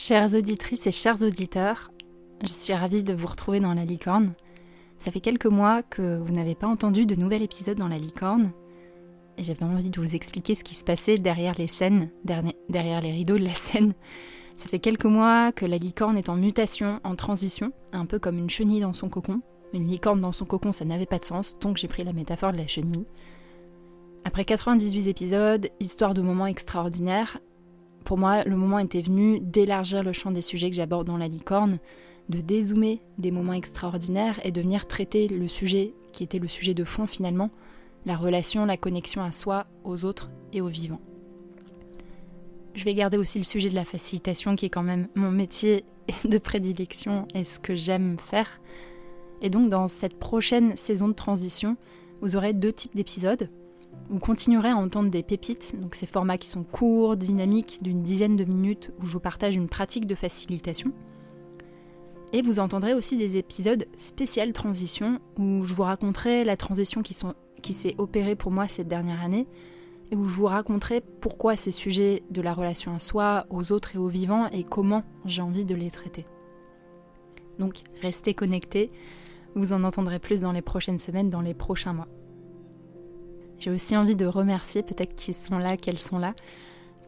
[0.00, 1.90] Chères auditrices et chers auditeurs,
[2.44, 4.34] je suis ravie de vous retrouver dans La Licorne.
[4.96, 8.52] Ça fait quelques mois que vous n'avez pas entendu de nouvel épisode dans La Licorne,
[9.38, 13.10] et j'avais envie de vous expliquer ce qui se passait derrière les scènes, derrière les
[13.10, 13.92] rideaux de la scène.
[14.54, 18.38] Ça fait quelques mois que la licorne est en mutation, en transition, un peu comme
[18.38, 19.40] une chenille dans son cocon.
[19.74, 22.52] Une licorne dans son cocon, ça n'avait pas de sens, donc j'ai pris la métaphore
[22.52, 23.04] de la chenille.
[24.24, 27.38] Après 98 épisodes, histoire de moments extraordinaires,
[28.08, 31.28] pour moi, le moment était venu d'élargir le champ des sujets que j'aborde dans la
[31.28, 31.78] licorne,
[32.30, 36.72] de dézoomer des moments extraordinaires et de venir traiter le sujet qui était le sujet
[36.72, 37.50] de fond finalement,
[38.06, 41.02] la relation, la connexion à soi, aux autres et aux vivants.
[42.72, 45.84] Je vais garder aussi le sujet de la facilitation qui est quand même mon métier
[46.24, 48.62] de prédilection et ce que j'aime faire.
[49.42, 51.76] Et donc dans cette prochaine saison de transition,
[52.22, 53.50] vous aurez deux types d'épisodes.
[54.10, 58.36] Vous continuerez à entendre des pépites, donc ces formats qui sont courts, dynamiques, d'une dizaine
[58.36, 60.92] de minutes, où je vous partage une pratique de facilitation.
[62.32, 67.14] Et vous entendrez aussi des épisodes spécial transition, où je vous raconterai la transition qui,
[67.74, 69.46] s'est opérée pour moi cette dernière année,
[70.10, 73.94] et où je vous raconterai pourquoi ces sujets de la relation à soi, aux autres
[73.94, 76.26] et aux vivants, et comment j'ai envie de les traiter.
[77.58, 78.90] Donc restez connectés,
[79.54, 82.08] vous en entendrez plus dans les prochaines semaines, dans les prochains mois.
[83.58, 86.34] J'ai aussi envie de remercier, peut-être qu'ils sont là, qu'elles sont là,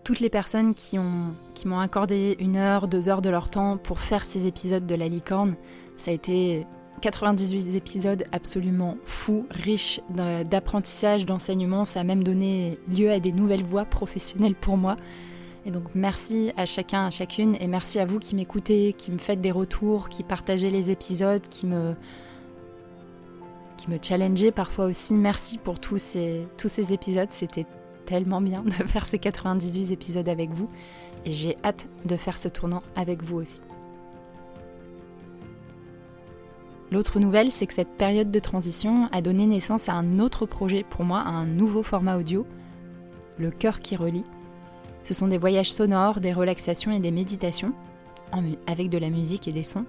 [0.03, 4.25] toutes les personnes qui m'ont accordé une heure, deux heures de leur temps pour faire
[4.25, 5.55] ces épisodes de la licorne.
[5.99, 6.67] Ça a été
[7.03, 11.85] 98 épisodes absolument fous, riches d'apprentissage, d'enseignement.
[11.85, 14.97] Ça a même donné lieu à des nouvelles voies professionnelles pour moi.
[15.67, 19.19] Et donc merci à chacun, à chacune, et merci à vous qui m'écoutez, qui me
[19.19, 21.95] faites des retours, qui partagez les épisodes, qui me
[23.81, 25.15] qui me challengeait parfois aussi.
[25.15, 27.31] Merci pour tous ces, tous ces épisodes.
[27.31, 27.65] C'était
[28.05, 30.69] tellement bien de faire ces 98 épisodes avec vous.
[31.25, 33.61] Et j'ai hâte de faire ce tournant avec vous aussi.
[36.93, 40.85] L'autre nouvelle, c'est que cette période de transition a donné naissance à un autre projet
[40.89, 42.47] pour moi, à un nouveau format audio,
[43.39, 44.25] le cœur qui relie.
[45.05, 47.73] Ce sont des voyages sonores, des relaxations et des méditations,
[48.67, 49.87] avec de la musique et des sons,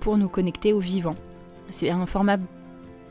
[0.00, 1.16] pour nous connecter au vivant.
[1.70, 2.38] C'est un format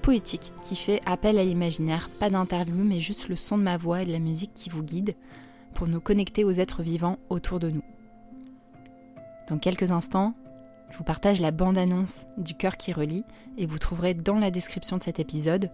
[0.01, 4.01] poétique qui fait appel à l'imaginaire, pas d'interview mais juste le son de ma voix
[4.01, 5.15] et de la musique qui vous guide
[5.73, 7.83] pour nous connecter aux êtres vivants autour de nous.
[9.47, 10.33] Dans quelques instants,
[10.91, 13.23] je vous partage la bande-annonce du cœur qui relie
[13.57, 15.71] et vous trouverez dans la description de cet épisode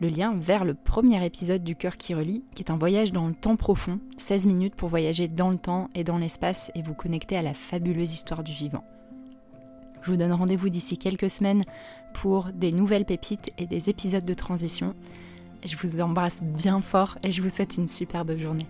[0.00, 3.26] le lien vers le premier épisode du cœur qui relie, qui est un voyage dans
[3.28, 6.94] le temps profond, 16 minutes pour voyager dans le temps et dans l'espace et vous
[6.94, 8.84] connecter à la fabuleuse histoire du vivant.
[10.06, 11.64] Je vous donne rendez-vous d'ici quelques semaines
[12.14, 14.94] pour des nouvelles pépites et des épisodes de transition.
[15.64, 18.68] Je vous embrasse bien fort et je vous souhaite une superbe journée.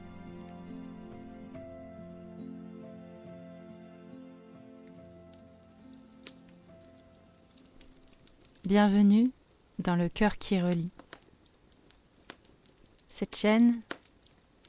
[8.67, 9.31] Bienvenue
[9.79, 10.89] dans le cœur qui relie.
[13.09, 13.75] Cette chaîne,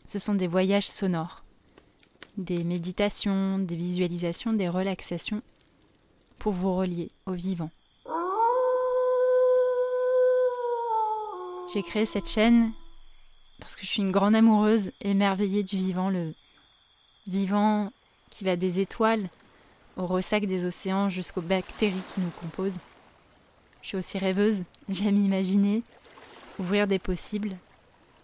[0.06, 1.46] ce sont des voyages sonores,
[2.38, 5.42] des méditations, des visualisations, des relaxations
[6.40, 7.70] pour vous relier au vivant.
[11.74, 12.72] J'ai créé cette chaîne
[13.60, 16.34] parce que je suis une grande amoureuse émerveillée du vivant, le
[17.28, 17.92] vivant
[18.30, 19.28] qui va des étoiles
[19.98, 22.78] au ressac des océans jusqu'aux bactéries qui nous composent.
[23.82, 25.82] Je suis aussi rêveuse, j'aime imaginer,
[26.60, 27.58] ouvrir des possibles,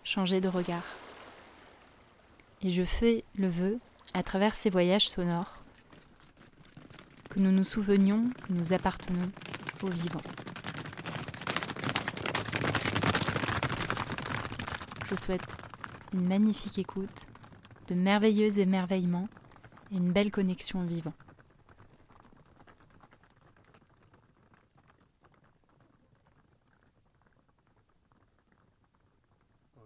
[0.03, 0.84] changer de regard.
[2.62, 3.80] Et je fais le vœu,
[4.13, 5.62] à travers ces voyages sonores,
[7.34, 9.32] que nous nous souvenions que nous appartenons
[9.82, 10.22] au vivant.
[15.10, 15.42] Je souhaite
[16.14, 17.28] une magnifique écoute,
[17.88, 19.28] de merveilleux émerveillements
[19.92, 21.14] et une belle connexion au vivant.